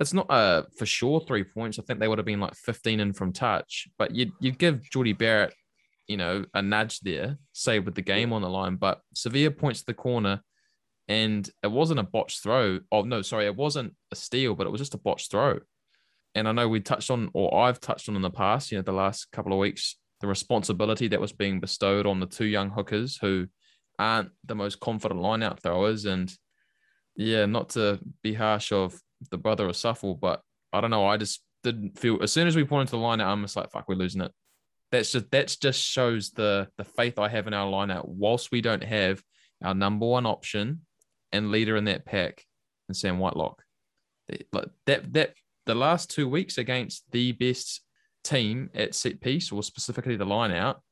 it's 0.00 0.14
not 0.14 0.26
a 0.28 0.66
for 0.76 0.86
sure 0.86 1.20
three 1.20 1.44
points. 1.44 1.78
I 1.78 1.82
think 1.82 2.00
they 2.00 2.08
would 2.08 2.18
have 2.18 2.26
been 2.26 2.40
like 2.40 2.54
15 2.54 3.00
in 3.00 3.12
from 3.12 3.32
touch, 3.32 3.88
but 3.98 4.14
you'd, 4.14 4.32
you'd 4.40 4.58
give 4.58 4.88
Jordie 4.90 5.12
Barrett, 5.12 5.54
you 6.06 6.16
know, 6.16 6.44
a 6.54 6.62
nudge 6.62 7.00
there, 7.00 7.38
say 7.52 7.78
with 7.80 7.94
the 7.94 8.02
game 8.02 8.32
on 8.32 8.42
the 8.42 8.48
line. 8.48 8.76
But 8.76 9.00
Savea 9.14 9.56
points 9.56 9.80
to 9.80 9.86
the 9.86 9.94
corner 9.94 10.42
and 11.08 11.48
it 11.62 11.70
wasn't 11.70 12.00
a 12.00 12.04
botched 12.04 12.42
throw. 12.42 12.80
Oh 12.92 13.02
no, 13.02 13.22
sorry, 13.22 13.46
it 13.46 13.56
wasn't 13.56 13.94
a 14.12 14.16
steal, 14.16 14.54
but 14.54 14.66
it 14.66 14.70
was 14.70 14.80
just 14.80 14.94
a 14.94 14.98
botched 14.98 15.30
throw. 15.30 15.58
And 16.34 16.46
I 16.46 16.52
know 16.52 16.68
we 16.68 16.80
touched 16.80 17.10
on, 17.10 17.30
or 17.32 17.56
I've 17.56 17.80
touched 17.80 18.08
on 18.08 18.14
in 18.14 18.22
the 18.22 18.30
past, 18.30 18.70
you 18.70 18.78
know, 18.78 18.82
the 18.82 18.92
last 18.92 19.32
couple 19.32 19.52
of 19.52 19.58
weeks, 19.58 19.96
the 20.20 20.26
responsibility 20.26 21.08
that 21.08 21.20
was 21.20 21.32
being 21.32 21.58
bestowed 21.58 22.06
on 22.06 22.20
the 22.20 22.26
two 22.26 22.44
young 22.44 22.70
hookers 22.70 23.16
who 23.20 23.46
aren't 23.98 24.30
the 24.44 24.54
most 24.54 24.78
confident 24.80 25.20
line 25.20 25.42
out 25.42 25.62
throwers. 25.62 26.04
And 26.04 26.32
yeah, 27.16 27.46
not 27.46 27.70
to 27.70 27.98
be 28.22 28.34
harsh 28.34 28.70
of 28.70 29.00
the 29.30 29.38
brother 29.38 29.68
of 29.68 29.76
Suffle, 29.76 30.14
but 30.14 30.42
I 30.72 30.80
don't 30.80 30.90
know. 30.90 31.06
I 31.06 31.16
just 31.16 31.42
didn't 31.62 31.98
feel 31.98 32.22
as 32.22 32.32
soon 32.32 32.46
as 32.46 32.56
we 32.56 32.64
pointed 32.64 32.88
to 32.88 32.96
the 32.96 33.02
line 33.02 33.20
out, 33.20 33.30
I'm 33.30 33.42
just 33.42 33.56
like, 33.56 33.70
fuck, 33.70 33.88
we're 33.88 33.94
losing 33.94 34.20
it. 34.20 34.32
That's 34.90 35.12
just 35.12 35.30
that's 35.30 35.56
just 35.56 35.80
shows 35.80 36.30
the 36.30 36.68
the 36.78 36.84
faith 36.84 37.18
I 37.18 37.28
have 37.28 37.46
in 37.46 37.54
our 37.54 37.68
line 37.68 37.90
out. 37.90 38.08
Whilst 38.08 38.50
we 38.50 38.60
don't 38.60 38.84
have 38.84 39.22
our 39.62 39.74
number 39.74 40.06
one 40.06 40.26
option 40.26 40.82
and 41.32 41.50
leader 41.50 41.76
in 41.76 41.84
that 41.84 42.06
pack 42.06 42.44
and 42.88 42.96
Sam 42.96 43.18
Whitelock. 43.18 43.62
That 44.86 45.12
that 45.12 45.34
the 45.66 45.74
last 45.74 46.10
two 46.10 46.28
weeks 46.28 46.58
against 46.58 47.04
the 47.10 47.32
best 47.32 47.82
team 48.24 48.70
at 48.74 48.94
set 48.94 49.20
piece 49.20 49.52
or 49.52 49.62
specifically 49.62 50.16
the 50.16 50.24
line 50.24 50.52
out, 50.52 50.82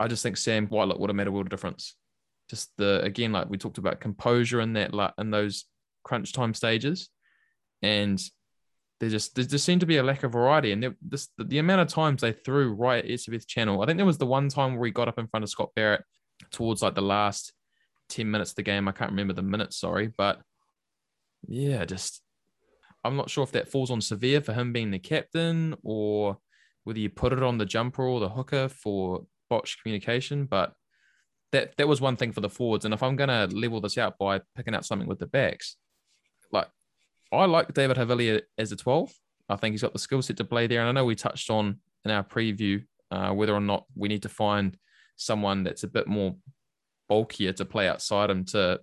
I 0.00 0.08
just 0.08 0.22
think 0.22 0.36
Sam 0.36 0.66
Whitelock 0.66 0.98
would 0.98 1.10
have 1.10 1.16
made 1.16 1.26
a 1.26 1.32
world 1.32 1.46
of 1.46 1.50
difference. 1.50 1.94
Just 2.48 2.70
the 2.76 3.00
again, 3.02 3.32
like 3.32 3.48
we 3.48 3.58
talked 3.58 3.78
about 3.78 4.00
composure 4.00 4.60
in 4.60 4.72
that 4.74 4.92
in 5.18 5.30
those 5.30 5.64
crunch 6.02 6.32
time 6.32 6.54
stages. 6.54 7.08
And 7.82 8.22
there 9.00 9.10
just 9.10 9.34
there 9.34 9.44
just 9.44 9.64
seemed 9.64 9.80
to 9.80 9.86
be 9.86 9.96
a 9.96 10.02
lack 10.02 10.22
of 10.22 10.32
variety. 10.32 10.72
And 10.72 10.82
there, 10.82 10.94
this 11.02 11.28
the, 11.36 11.44
the 11.44 11.58
amount 11.58 11.80
of 11.80 11.88
times 11.88 12.22
they 12.22 12.32
threw 12.32 12.72
right 12.72 13.04
at 13.04 13.10
Etzebeth 13.10 13.46
channel. 13.46 13.82
I 13.82 13.86
think 13.86 13.96
there 13.96 14.06
was 14.06 14.18
the 14.18 14.26
one 14.26 14.48
time 14.48 14.76
where 14.76 14.86
he 14.86 14.92
got 14.92 15.08
up 15.08 15.18
in 15.18 15.26
front 15.26 15.42
of 15.42 15.50
Scott 15.50 15.70
Barrett 15.74 16.04
towards 16.52 16.82
like 16.82 16.94
the 16.94 17.02
last 17.02 17.52
10 18.10 18.30
minutes 18.30 18.52
of 18.52 18.56
the 18.56 18.62
game. 18.62 18.86
I 18.86 18.92
can't 18.92 19.10
remember 19.10 19.32
the 19.32 19.42
minutes, 19.42 19.76
sorry. 19.76 20.12
But 20.16 20.40
yeah, 21.48 21.84
just 21.84 22.22
I'm 23.04 23.16
not 23.16 23.30
sure 23.30 23.42
if 23.42 23.52
that 23.52 23.68
falls 23.68 23.90
on 23.90 23.98
Savea 23.98 24.44
for 24.44 24.52
him 24.52 24.72
being 24.72 24.90
the 24.90 24.98
captain 24.98 25.74
or 25.82 26.38
whether 26.84 27.00
you 27.00 27.10
put 27.10 27.32
it 27.32 27.42
on 27.42 27.58
the 27.58 27.66
jumper 27.66 28.04
or 28.04 28.20
the 28.20 28.28
hooker 28.28 28.68
for 28.68 29.26
botched 29.50 29.82
communication. 29.82 30.46
But 30.46 30.74
that 31.50 31.76
that 31.76 31.88
was 31.88 32.00
one 32.00 32.16
thing 32.16 32.32
for 32.32 32.40
the 32.40 32.48
forwards. 32.48 32.84
And 32.84 32.94
if 32.94 33.02
I'm 33.02 33.16
gonna 33.16 33.48
level 33.52 33.80
this 33.80 33.98
out 33.98 34.16
by 34.18 34.40
picking 34.54 34.74
out 34.74 34.84
something 34.84 35.08
with 35.08 35.18
the 35.18 35.26
backs, 35.26 35.76
like 36.52 36.68
I 37.32 37.46
like 37.46 37.72
David 37.74 37.96
Havili 37.96 38.42
as 38.58 38.72
a 38.72 38.76
12. 38.76 39.12
I 39.48 39.56
think 39.56 39.72
he's 39.72 39.82
got 39.82 39.92
the 39.92 39.98
skill 39.98 40.22
set 40.22 40.36
to 40.38 40.44
play 40.44 40.66
there. 40.66 40.80
And 40.80 40.88
I 40.88 40.92
know 40.92 41.04
we 41.04 41.14
touched 41.14 41.50
on 41.50 41.78
in 42.04 42.10
our 42.10 42.22
preview 42.22 42.84
uh, 43.10 43.32
whether 43.32 43.54
or 43.54 43.60
not 43.60 43.84
we 43.94 44.08
need 44.08 44.22
to 44.22 44.28
find 44.28 44.76
someone 45.16 45.62
that's 45.62 45.84
a 45.84 45.88
bit 45.88 46.06
more 46.06 46.36
bulkier 47.08 47.52
to 47.52 47.64
play 47.64 47.88
outside 47.88 48.30
him 48.30 48.44
to 48.46 48.80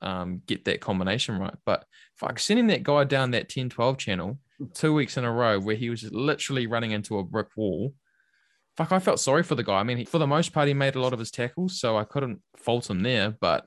um, 0.00 0.42
get 0.46 0.64
that 0.64 0.80
combination 0.80 1.38
right. 1.38 1.54
But 1.64 1.84
fuck, 2.16 2.38
sending 2.38 2.68
that 2.68 2.82
guy 2.82 3.04
down 3.04 3.32
that 3.32 3.48
10 3.48 3.70
12 3.70 3.98
channel 3.98 4.38
two 4.74 4.94
weeks 4.94 5.16
in 5.16 5.24
a 5.24 5.32
row 5.32 5.58
where 5.58 5.76
he 5.76 5.90
was 5.90 6.04
literally 6.12 6.66
running 6.66 6.92
into 6.92 7.18
a 7.18 7.24
brick 7.24 7.48
wall. 7.56 7.94
Fuck, 8.76 8.92
I 8.92 9.00
felt 9.00 9.20
sorry 9.20 9.42
for 9.42 9.54
the 9.54 9.64
guy. 9.64 9.80
I 9.80 9.82
mean, 9.82 9.98
he, 9.98 10.04
for 10.04 10.18
the 10.18 10.26
most 10.26 10.52
part, 10.52 10.68
he 10.68 10.74
made 10.74 10.94
a 10.94 11.00
lot 11.00 11.12
of 11.12 11.18
his 11.18 11.30
tackles, 11.30 11.78
so 11.78 11.96
I 11.98 12.04
couldn't 12.04 12.40
fault 12.56 12.88
him 12.88 13.02
there. 13.02 13.30
But 13.38 13.66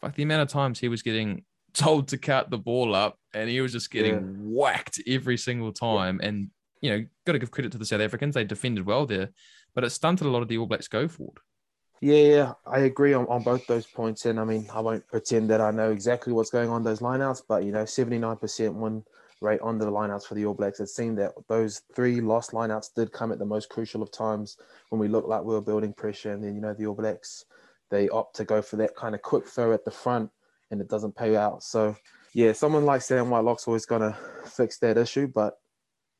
fuck, 0.00 0.14
the 0.14 0.24
amount 0.24 0.42
of 0.42 0.48
times 0.48 0.78
he 0.78 0.88
was 0.88 1.02
getting 1.02 1.44
told 1.76 2.08
to 2.08 2.18
cut 2.18 2.50
the 2.50 2.58
ball 2.58 2.94
up 2.94 3.18
and 3.34 3.48
he 3.48 3.60
was 3.60 3.72
just 3.72 3.90
getting 3.90 4.14
Yeah. 4.14 4.20
whacked 4.38 5.00
every 5.06 5.36
single 5.36 5.72
time. 5.72 6.20
And, 6.22 6.50
you 6.80 6.90
know, 6.90 7.04
got 7.26 7.34
to 7.34 7.38
give 7.38 7.50
credit 7.50 7.72
to 7.72 7.78
the 7.78 7.84
South 7.84 8.00
Africans. 8.00 8.34
They 8.34 8.44
defended 8.44 8.86
well 8.86 9.06
there, 9.06 9.30
but 9.74 9.84
it 9.84 9.90
stunted 9.90 10.26
a 10.26 10.30
lot 10.30 10.42
of 10.42 10.48
the 10.48 10.58
All 10.58 10.66
Blacks 10.66 10.88
go 10.88 11.06
forward. 11.06 11.38
Yeah, 12.00 12.16
yeah, 12.16 12.52
I 12.66 12.80
agree 12.80 13.14
on, 13.14 13.26
on 13.26 13.42
both 13.42 13.66
those 13.66 13.86
points. 13.86 14.26
And 14.26 14.38
I 14.38 14.44
mean, 14.44 14.66
I 14.72 14.80
won't 14.80 15.06
pretend 15.08 15.48
that 15.50 15.60
I 15.60 15.70
know 15.70 15.90
exactly 15.92 16.32
what's 16.32 16.50
going 16.50 16.68
on 16.68 16.82
those 16.82 17.00
lineouts, 17.00 17.42
but 17.48 17.64
you 17.64 17.72
know, 17.72 17.84
79% 17.84 18.74
win 18.74 19.02
rate 19.40 19.60
on 19.60 19.78
the 19.78 19.86
lineouts 19.86 20.26
for 20.26 20.34
the 20.34 20.44
All 20.44 20.54
Blacks. 20.54 20.80
It 20.80 20.88
seemed 20.88 21.18
that 21.18 21.32
those 21.48 21.82
three 21.94 22.20
lost 22.20 22.52
lineouts 22.52 22.94
did 22.94 23.12
come 23.12 23.32
at 23.32 23.38
the 23.38 23.46
most 23.46 23.68
crucial 23.70 24.02
of 24.02 24.10
times 24.10 24.56
when 24.90 24.98
we 24.98 25.08
looked 25.08 25.28
like 25.28 25.42
we 25.42 25.54
were 25.54 25.60
building 25.62 25.92
pressure. 25.92 26.32
And 26.32 26.42
then, 26.44 26.54
you 26.54 26.60
know, 26.60 26.74
the 26.74 26.86
All 26.86 26.94
Blacks, 26.94 27.44
they 27.90 28.08
opt 28.10 28.36
to 28.36 28.44
go 28.44 28.60
for 28.60 28.76
that 28.76 28.94
kind 28.94 29.14
of 29.14 29.22
quick 29.22 29.46
throw 29.46 29.72
at 29.72 29.84
the 29.84 29.90
front 29.90 30.30
and 30.70 30.80
it 30.80 30.88
doesn't 30.88 31.16
pay 31.16 31.36
out. 31.36 31.62
So, 31.62 31.96
yeah, 32.32 32.52
someone 32.52 32.84
like 32.84 33.02
Sam 33.02 33.30
Whitelock's 33.30 33.66
always 33.66 33.86
going 33.86 34.02
to 34.02 34.16
fix 34.44 34.78
that 34.78 34.98
issue, 34.98 35.26
but 35.26 35.58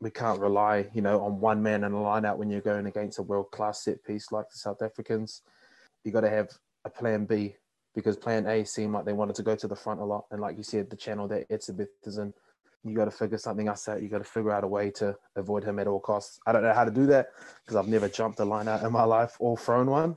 we 0.01 0.11
can't 0.11 0.41
rely, 0.41 0.89
you 0.95 1.03
know, 1.03 1.23
on 1.25 1.41
one 1.41 1.63
man 1.63 1.85
in 1.85 1.93
a 1.93 1.97
lineout 1.97 2.37
when 2.37 2.51
you're 2.51 2.61
going 2.61 2.87
against 2.87 3.19
a 3.19 3.23
world 3.23 3.51
class 3.51 3.85
set 3.85 4.05
piece 4.05 4.31
like 4.31 4.49
the 4.51 4.59
South 4.59 4.83
Africans 4.83 5.43
you 6.07 6.13
got 6.13 6.21
to 6.21 6.31
have 6.31 6.49
a 6.85 6.91
plan 6.91 7.27
B 7.27 7.57
because 7.95 8.17
plan 8.17 8.47
A 8.47 8.65
seemed 8.65 8.93
like 8.93 9.05
they 9.05 9.13
wanted 9.13 9.35
to 9.37 9.43
go 9.43 9.57
to 9.57 9.67
the 9.67 9.75
front 9.75 10.01
a 10.01 10.05
lot. 10.05 10.27
And 10.31 10.41
like 10.41 10.57
you 10.57 10.63
said, 10.63 10.89
the 10.89 10.97
channel 10.97 11.27
that 11.29 11.49
Etzebeth 11.51 11.89
is 12.05 12.19
in, 12.19 12.33
you 12.85 12.95
got 12.95 13.07
to 13.07 13.11
figure 13.11 13.39
something 13.39 13.67
else 13.67 13.89
out. 13.89 14.01
You 14.01 14.09
got 14.09 14.19
to 14.19 14.25
figure 14.25 14.53
out 14.53 14.63
a 14.63 14.69
way 14.69 14.93
to 14.93 15.17
avoid 15.35 15.65
him 15.65 15.81
at 15.81 15.89
all 15.89 15.99
costs. 15.99 16.39
I 16.47 16.53
don't 16.53 16.63
know 16.63 16.73
how 16.73 16.85
to 16.85 16.93
do 16.93 17.07
that 17.07 17.31
because 17.65 17.75
I've 17.75 17.89
never 17.89 18.09
jumped 18.09 18.39
a 18.39 18.45
line 18.45 18.69
out 18.69 18.85
in 18.85 18.93
my 18.93 19.03
life 19.03 19.37
or 19.41 19.57
thrown 19.57 19.91
one. 19.91 20.17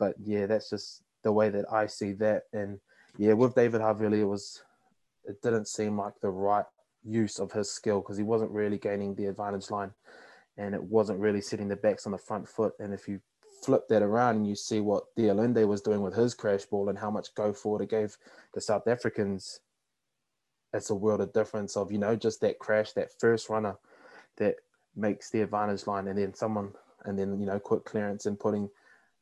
But 0.00 0.16
yeah, 0.18 0.46
that's 0.46 0.68
just 0.68 1.04
the 1.22 1.30
way 1.30 1.48
that 1.50 1.72
I 1.72 1.86
see 1.86 2.12
that. 2.14 2.44
And 2.52 2.80
yeah, 3.16 3.32
with 3.32 3.54
David 3.54 3.80
Havili, 3.80 4.20
it 4.20 4.24
was, 4.24 4.62
it 5.24 5.40
didn't 5.42 5.68
seem 5.68 5.98
like 5.98 6.14
the 6.20 6.30
right 6.30 6.64
use 7.04 7.38
of 7.38 7.52
his 7.52 7.70
skill 7.70 8.00
because 8.00 8.16
he 8.16 8.22
wasn't 8.22 8.50
really 8.50 8.78
gaining 8.78 9.14
the 9.14 9.26
advantage 9.26 9.70
line 9.70 9.92
and 10.56 10.74
it 10.74 10.82
wasn't 10.82 11.18
really 11.18 11.40
setting 11.40 11.68
the 11.68 11.76
backs 11.76 12.06
on 12.06 12.12
the 12.12 12.18
front 12.18 12.48
foot. 12.48 12.74
And 12.78 12.92
if 12.92 13.08
you 13.08 13.20
flip 13.62 13.88
that 13.88 14.02
around 14.02 14.36
and 14.36 14.46
you 14.46 14.54
see 14.54 14.80
what 14.80 15.14
de 15.16 15.28
Allende 15.28 15.64
was 15.64 15.80
doing 15.80 16.00
with 16.00 16.14
his 16.14 16.34
crash 16.34 16.64
ball 16.64 16.88
and 16.88 16.98
how 16.98 17.10
much 17.10 17.34
go 17.34 17.52
forward 17.52 17.82
it 17.82 17.90
gave 17.90 18.16
the 18.52 18.60
South 18.60 18.86
Africans, 18.86 19.60
it's 20.72 20.90
a 20.90 20.94
world 20.94 21.20
of 21.20 21.32
difference 21.32 21.76
of, 21.76 21.92
you 21.92 21.98
know, 21.98 22.16
just 22.16 22.40
that 22.40 22.58
crash, 22.58 22.92
that 22.92 23.10
first 23.20 23.48
runner 23.48 23.76
that 24.36 24.56
makes 24.96 25.30
the 25.30 25.40
advantage 25.40 25.86
line, 25.86 26.08
and 26.08 26.18
then 26.18 26.34
someone, 26.34 26.72
and 27.04 27.18
then 27.18 27.38
you 27.40 27.46
know, 27.46 27.58
quick 27.58 27.84
clearance 27.84 28.26
and 28.26 28.38
putting 28.38 28.68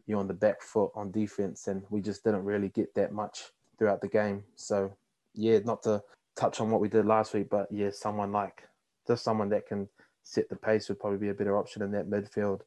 you 0.07 0.19
on 0.19 0.27
the 0.27 0.35
back 0.35 0.63
foot 0.63 0.91
on 0.95 1.11
defense, 1.11 1.69
and 1.69 1.83
we 1.91 2.01
just 2.01 2.25
didn't 2.25 2.45
really 2.45 2.69
get 2.71 2.95
that 2.95 3.13
much 3.13 3.53
throughout 3.79 4.01
the 4.01 4.09
game. 4.09 4.45
So 4.57 4.93
yeah, 5.35 5.59
not 5.65 5.83
to 5.85 6.03
touch 6.37 6.61
on 6.61 6.71
what 6.71 6.81
we 6.81 6.89
did 6.89 7.07
last 7.07 7.35
week, 7.35 7.49
but 7.51 7.69
yeah, 7.71 7.91
someone 7.93 8.33
like 8.33 8.63
just 9.07 9.25
someone 9.25 9.49
that 9.51 9.67
can 9.67 9.89
set 10.23 10.49
the 10.49 10.57
pace 10.57 10.89
would 10.89 11.01
probably 11.01 11.19
be 11.19 11.31
a 11.31 11.35
better 11.35 11.57
option 11.59 11.83
in 11.83 11.91
that 11.93 12.09
midfield. 12.09 12.61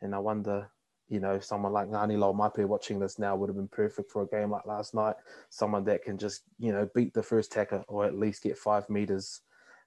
And 0.00 0.14
I 0.14 0.18
wonder, 0.18 0.70
you 1.08 1.20
know, 1.20 1.40
someone 1.40 1.72
like 1.72 1.88
Ngani 1.88 2.16
Laumape 2.16 2.64
watching 2.66 2.98
this 2.98 3.18
now 3.18 3.36
would 3.36 3.48
have 3.48 3.56
been 3.56 3.68
perfect 3.68 4.10
for 4.10 4.22
a 4.22 4.26
game 4.26 4.50
like 4.50 4.66
last 4.66 4.94
night. 4.94 5.16
Someone 5.50 5.84
that 5.84 6.04
can 6.04 6.16
just, 6.16 6.42
you 6.58 6.72
know, 6.72 6.88
beat 6.94 7.12
the 7.12 7.22
first 7.22 7.52
tacker 7.52 7.84
or 7.88 8.04
at 8.04 8.18
least 8.18 8.42
get 8.42 8.56
five 8.56 8.88
meters 8.88 9.40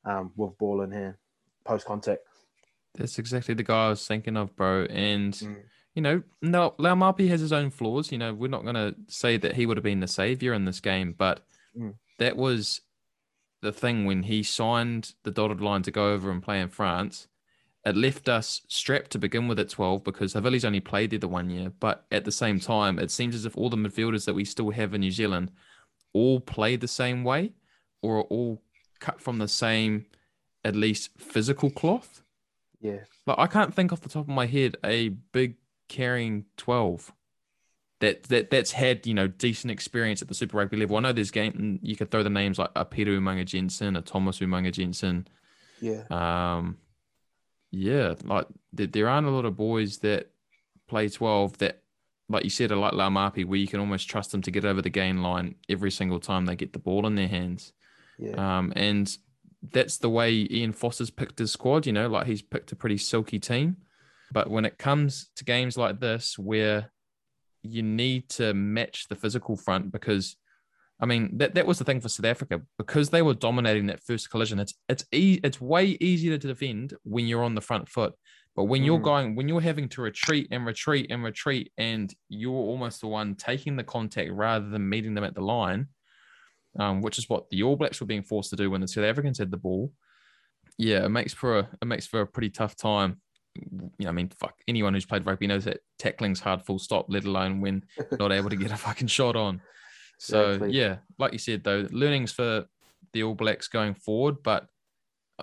um, 0.05 0.31
with 0.35 0.57
ball 0.57 0.81
in 0.81 0.91
hand 0.91 1.15
post 1.63 1.85
contact. 1.85 2.21
That's 2.95 3.17
exactly 3.17 3.55
the 3.55 3.63
guy 3.63 3.85
I 3.85 3.89
was 3.89 4.05
thinking 4.05 4.37
of, 4.37 4.55
bro. 4.55 4.83
And 4.85 5.33
mm. 5.33 5.55
You 5.95 6.01
know, 6.01 6.23
no, 6.41 6.71
Laumape 6.79 7.27
has 7.29 7.41
his 7.41 7.53
own 7.53 7.69
flaws. 7.69 8.11
You 8.11 8.17
know, 8.17 8.33
we're 8.33 8.47
not 8.47 8.63
going 8.63 8.75
to 8.75 8.95
say 9.07 9.37
that 9.37 9.55
he 9.55 9.65
would 9.65 9.77
have 9.77 9.83
been 9.83 9.99
the 9.99 10.07
savior 10.07 10.53
in 10.53 10.65
this 10.65 10.79
game, 10.79 11.13
but 11.17 11.45
mm. 11.77 11.93
that 12.19 12.35
was 12.35 12.81
the 13.61 13.71
thing 13.71 14.05
when 14.05 14.23
he 14.23 14.43
signed 14.43 15.13
the 15.23 15.31
dotted 15.31 15.61
line 15.61 15.83
to 15.83 15.91
go 15.91 16.11
over 16.11 16.31
and 16.31 16.41
play 16.41 16.59
in 16.59 16.69
France. 16.69 17.27
It 17.85 17.97
left 17.97 18.29
us 18.29 18.61
strapped 18.69 19.11
to 19.11 19.19
begin 19.19 19.47
with 19.47 19.59
at 19.59 19.69
12 19.69 20.03
because 20.03 20.33
Havili's 20.33 20.65
only 20.65 20.79
played 20.79 21.11
there 21.11 21.19
the 21.19 21.27
one 21.27 21.49
year. 21.49 21.71
But 21.79 22.05
at 22.11 22.23
the 22.23 22.31
same 22.31 22.59
time, 22.59 22.97
it 22.97 23.11
seems 23.11 23.35
as 23.35 23.45
if 23.45 23.57
all 23.57 23.69
the 23.69 23.77
midfielders 23.77 24.25
that 24.25 24.33
we 24.33 24.45
still 24.45 24.69
have 24.71 24.93
in 24.93 25.01
New 25.01 25.11
Zealand 25.11 25.51
all 26.13 26.39
play 26.39 26.75
the 26.75 26.87
same 26.87 27.23
way 27.23 27.51
or 28.01 28.19
are 28.19 28.23
all 28.23 28.61
cut 28.99 29.19
from 29.19 29.37
the 29.37 29.47
same, 29.47 30.05
at 30.63 30.75
least 30.75 31.09
physical 31.17 31.69
cloth. 31.69 32.21
Yeah. 32.79 32.99
Like 33.27 33.39
I 33.39 33.47
can't 33.47 33.73
think 33.73 33.91
off 33.91 34.01
the 34.01 34.09
top 34.09 34.23
of 34.23 34.33
my 34.33 34.45
head 34.45 34.77
a 34.83 35.09
big 35.09 35.55
carrying 35.93 36.45
12 36.57 37.13
that 38.03 38.23
that 38.23 38.49
that's 38.49 38.71
had 38.71 39.07
you 39.07 39.13
know 39.13 39.27
decent 39.27 39.71
experience 39.71 40.21
at 40.21 40.27
the 40.27 40.33
Super 40.33 40.57
Rugby 40.57 40.75
level. 40.75 40.97
I 40.97 40.99
know 40.99 41.13
there's 41.13 41.31
game 41.31 41.79
you 41.81 41.95
could 41.95 42.11
throw 42.11 42.21
the 42.21 42.29
names 42.29 42.59
like 42.59 42.71
a 42.75 42.83
Peter 42.83 43.11
Umaga 43.11 43.45
Jacobsen, 43.45 43.95
a 43.95 44.01
Thomas 44.01 44.39
Umaga 44.39 44.73
Jacobsen. 44.73 45.25
Yeah. 45.79 46.03
Um, 46.09 46.77
yeah, 47.71 48.15
like 48.25 48.47
there, 48.73 48.87
there 48.87 49.07
aren't 49.07 49.27
a 49.27 49.31
lot 49.31 49.45
of 49.45 49.55
boys 49.55 49.99
that 49.99 50.31
play 50.87 51.07
twelve 51.07 51.57
that, 51.59 51.81
like 52.27 52.43
you 52.43 52.49
said, 52.49 52.73
are 52.73 52.75
like 52.75 52.91
Laumape, 52.91 53.45
where 53.45 53.57
you 53.57 53.69
can 53.69 53.79
almost 53.79 54.09
trust 54.09 54.33
them 54.33 54.41
to 54.41 54.51
get 54.51 54.65
over 54.65 54.81
the 54.81 54.89
gain 54.89 55.23
line 55.23 55.55
every 55.69 55.89
single 55.89 56.19
time 56.19 56.45
they 56.45 56.57
get 56.57 56.73
the 56.73 56.79
ball 56.79 57.07
in 57.07 57.15
their 57.15 57.29
hands. 57.29 57.71
Yeah. 58.19 58.57
Um, 58.57 58.73
and 58.75 59.17
that's 59.71 59.97
the 59.97 60.09
way 60.09 60.45
Ian 60.51 60.73
Foster's 60.73 61.09
picked 61.09 61.39
his 61.39 61.53
squad. 61.53 61.85
You 61.85 61.93
know, 61.93 62.09
like 62.09 62.27
he's 62.27 62.41
picked 62.41 62.73
a 62.73 62.75
pretty 62.75 62.97
silky 62.97 63.39
team. 63.39 63.77
But 64.33 64.49
when 64.49 64.65
it 64.65 64.79
comes 64.79 65.29
to 65.35 65.45
games 65.45 65.77
like 65.77 65.99
this, 65.99 66.37
where 66.39 66.91
you 67.61 67.83
need 67.83 68.27
to 68.29 68.53
match 68.53 69.07
the 69.07 69.15
physical 69.15 69.55
front 69.55 69.91
because 69.91 70.35
I 70.99 71.05
mean 71.05 71.37
that, 71.37 71.55
that 71.55 71.67
was 71.67 71.77
the 71.77 71.85
thing 71.85 72.01
for 72.01 72.09
South 72.09 72.25
Africa 72.25 72.61
because 72.77 73.09
they 73.09 73.21
were 73.21 73.35
dominating 73.35 73.87
that 73.87 74.03
first 74.03 74.29
collision. 74.29 74.59
It's 74.59 74.73
it's 74.89 75.05
e- 75.11 75.39
it's 75.43 75.61
way 75.61 75.97
easier 76.01 76.37
to 76.37 76.47
defend 76.47 76.95
when 77.03 77.27
you're 77.27 77.43
on 77.43 77.55
the 77.55 77.61
front 77.61 77.87
foot, 77.87 78.13
but 78.55 78.65
when 78.65 78.83
you're 78.83 78.99
mm. 78.99 79.03
going 79.03 79.35
when 79.35 79.47
you're 79.47 79.61
having 79.61 79.87
to 79.89 80.01
retreat 80.01 80.47
and 80.51 80.65
retreat 80.65 81.07
and 81.11 81.23
retreat, 81.23 81.71
and 81.77 82.13
you're 82.27 82.53
almost 82.53 83.01
the 83.01 83.07
one 83.07 83.35
taking 83.35 83.75
the 83.75 83.83
contact 83.83 84.31
rather 84.31 84.67
than 84.67 84.89
meeting 84.89 85.13
them 85.13 85.23
at 85.23 85.35
the 85.35 85.41
line, 85.41 85.87
um, 86.79 87.01
which 87.01 87.19
is 87.19 87.29
what 87.29 87.49
the 87.51 87.61
All 87.63 87.75
Blacks 87.75 88.01
were 88.01 88.07
being 88.07 88.23
forced 88.23 88.49
to 88.49 88.55
do 88.55 88.71
when 88.71 88.81
the 88.81 88.87
South 88.87 89.05
Africans 89.05 89.37
had 89.37 89.51
the 89.51 89.57
ball. 89.57 89.91
Yeah, 90.77 91.05
it 91.05 91.09
makes 91.09 91.33
for 91.33 91.59
a 91.59 91.69
it 91.81 91.85
makes 91.85 92.07
for 92.07 92.21
a 92.21 92.27
pretty 92.27 92.49
tough 92.49 92.75
time 92.75 93.21
you 93.55 93.91
know, 93.99 94.09
I 94.09 94.11
mean, 94.11 94.29
fuck, 94.29 94.55
anyone 94.67 94.93
who's 94.93 95.05
played 95.05 95.25
rugby 95.25 95.47
knows 95.47 95.65
that 95.65 95.79
tackling's 95.99 96.39
hard 96.39 96.63
full 96.63 96.79
stop, 96.79 97.05
let 97.09 97.25
alone 97.25 97.61
when 97.61 97.83
not 98.19 98.31
able 98.31 98.49
to 98.49 98.55
get 98.55 98.71
a 98.71 98.77
fucking 98.77 99.07
shot 99.07 99.35
on. 99.35 99.61
So 100.19 100.51
exactly. 100.51 100.71
yeah, 100.71 100.97
like 101.19 101.33
you 101.33 101.39
said 101.39 101.63
though, 101.63 101.87
learnings 101.91 102.31
for 102.31 102.65
the 103.13 103.23
All 103.23 103.35
Blacks 103.35 103.67
going 103.67 103.93
forward, 103.93 104.37
but 104.43 104.67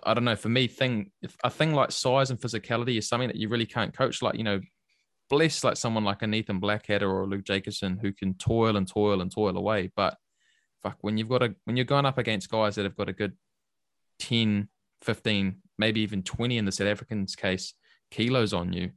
I 0.04 0.14
don't 0.14 0.24
know. 0.24 0.36
For 0.36 0.48
me, 0.48 0.66
thing 0.68 1.10
a 1.44 1.50
thing 1.50 1.74
like 1.74 1.92
size 1.92 2.30
and 2.30 2.40
physicality 2.40 2.96
is 2.96 3.08
something 3.08 3.28
that 3.28 3.36
you 3.36 3.48
really 3.48 3.66
can't 3.66 3.96
coach. 3.96 4.22
Like 4.22 4.36
you 4.36 4.44
know, 4.44 4.60
bless 5.28 5.64
like 5.64 5.76
someone 5.76 6.04
like 6.04 6.22
a 6.22 6.26
Nathan 6.26 6.60
Blackadder 6.60 7.10
or 7.10 7.22
a 7.22 7.26
Luke 7.26 7.44
Jacobson 7.44 7.98
who 8.00 8.12
can 8.12 8.34
toil 8.34 8.76
and 8.76 8.86
toil 8.86 9.20
and 9.20 9.32
toil 9.32 9.56
away. 9.56 9.90
But 9.94 10.16
fuck, 10.82 10.98
when 11.00 11.18
you've 11.18 11.28
got 11.28 11.42
a 11.42 11.54
when 11.64 11.76
you're 11.76 11.84
going 11.84 12.06
up 12.06 12.18
against 12.18 12.50
guys 12.50 12.76
that 12.76 12.84
have 12.84 12.96
got 12.96 13.08
a 13.08 13.14
good 13.14 13.36
10, 14.20 14.68
15, 15.02 15.56
maybe 15.78 16.00
even 16.00 16.22
20 16.22 16.58
in 16.58 16.64
the 16.64 16.72
South 16.72 16.88
Africans 16.88 17.34
case, 17.34 17.74
kilos 18.10 18.52
on 18.52 18.72
you, 18.72 18.90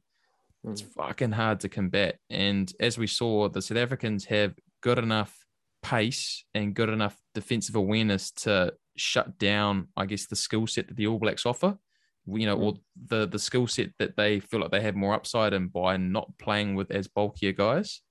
it's 0.63 0.81
fucking 0.81 1.31
hard 1.31 1.59
to 1.61 1.69
combat. 1.69 2.17
And 2.29 2.71
as 2.79 2.97
we 2.97 3.07
saw, 3.07 3.49
the 3.49 3.61
South 3.61 3.77
Africans 3.77 4.25
have 4.25 4.55
good 4.81 4.97
enough 4.97 5.35
pace 5.81 6.45
and 6.53 6.73
good 6.73 6.89
enough 6.89 7.17
defensive 7.35 7.75
awareness 7.75 8.31
to 8.31 8.73
shut 8.95 9.37
down, 9.37 9.89
I 9.97 10.05
guess, 10.05 10.25
the 10.25 10.35
skill 10.35 10.67
set 10.67 10.87
that 10.87 10.97
the 10.97 11.07
All 11.07 11.19
Blacks 11.19 11.45
offer. 11.45 11.77
You 12.25 12.45
know, 12.45 12.57
mm. 12.57 12.61
or 12.61 12.73
the 13.07 13.27
the 13.27 13.39
skill 13.39 13.67
set 13.67 13.89
that 13.99 14.15
they 14.15 14.39
feel 14.39 14.61
like 14.61 14.71
they 14.71 14.79
have 14.79 14.95
more 14.95 15.13
upside 15.13 15.51
in 15.51 15.67
by 15.67 15.97
not 15.97 16.31
playing 16.37 16.75
with 16.75 16.89
as 16.89 17.09
bulkier 17.09 17.51
guys. 17.51 18.01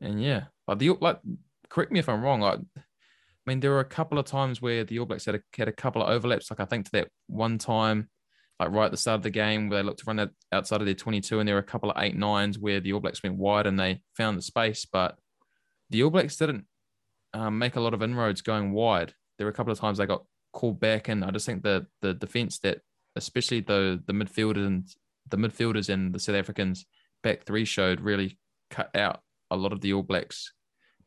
And 0.00 0.22
yeah, 0.22 0.44
like 0.66 0.78
the 0.78 0.90
like, 0.98 1.18
correct 1.68 1.92
me 1.92 1.98
if 1.98 2.08
I'm 2.08 2.22
wrong. 2.22 2.40
Like, 2.40 2.60
I 2.74 2.80
mean, 3.44 3.60
there 3.60 3.72
were 3.72 3.80
a 3.80 3.84
couple 3.84 4.18
of 4.18 4.24
times 4.24 4.62
where 4.62 4.84
the 4.84 4.98
All 4.98 5.04
Blacks 5.04 5.26
had 5.26 5.34
a, 5.34 5.40
had 5.58 5.68
a 5.68 5.72
couple 5.72 6.02
of 6.02 6.08
overlaps. 6.08 6.50
Like 6.50 6.60
I 6.60 6.64
think 6.64 6.86
to 6.86 6.92
that 6.92 7.08
one 7.26 7.58
time 7.58 8.08
like 8.60 8.70
right 8.70 8.86
at 8.86 8.90
the 8.90 8.96
start 8.96 9.16
of 9.16 9.22
the 9.22 9.30
game 9.30 9.68
where 9.68 9.82
they 9.82 9.86
looked 9.86 10.00
to 10.00 10.04
run 10.06 10.30
outside 10.52 10.80
of 10.80 10.86
their 10.86 10.94
22 10.94 11.40
and 11.40 11.48
there 11.48 11.56
were 11.56 11.60
a 11.60 11.64
couple 11.64 11.90
of 11.90 12.02
eight 12.02 12.16
nines 12.16 12.58
where 12.58 12.80
the 12.80 12.92
All 12.92 13.00
Blacks 13.00 13.22
went 13.22 13.36
wide 13.36 13.66
and 13.66 13.78
they 13.78 14.00
found 14.16 14.38
the 14.38 14.42
space, 14.42 14.86
but 14.90 15.18
the 15.90 16.02
All 16.02 16.10
Blacks 16.10 16.36
didn't 16.36 16.66
um, 17.32 17.58
make 17.58 17.76
a 17.76 17.80
lot 17.80 17.94
of 17.94 18.02
inroads 18.02 18.42
going 18.42 18.72
wide. 18.72 19.12
There 19.36 19.46
were 19.46 19.50
a 19.50 19.54
couple 19.54 19.72
of 19.72 19.80
times 19.80 19.98
they 19.98 20.06
got 20.06 20.24
called 20.52 20.78
back, 20.80 21.08
and 21.08 21.24
I 21.24 21.30
just 21.30 21.46
think 21.46 21.62
the 21.62 21.86
the 22.00 22.14
defense 22.14 22.58
that, 22.60 22.78
especially 23.16 23.60
the 23.60 24.02
the 24.06 24.12
midfielders 24.12 24.66
and 24.66 24.88
the 25.28 25.36
midfielders 25.36 25.88
and 25.88 26.14
the 26.14 26.20
South 26.20 26.36
Africans 26.36 26.86
back 27.22 27.44
three 27.44 27.64
showed 27.64 28.00
really 28.00 28.38
cut 28.70 28.94
out 28.94 29.20
a 29.50 29.56
lot 29.56 29.72
of 29.72 29.80
the 29.80 29.92
All 29.92 30.02
Blacks 30.02 30.52